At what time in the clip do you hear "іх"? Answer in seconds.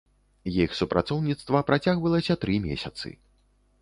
0.61-0.71